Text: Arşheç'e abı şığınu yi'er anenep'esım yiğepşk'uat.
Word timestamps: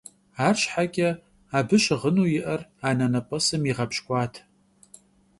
Arşheç'e 0.45 1.09
abı 1.57 1.77
şığınu 1.83 2.25
yi'er 2.31 2.61
anenep'esım 2.87 3.63
yiğepşk'uat. 3.67 4.33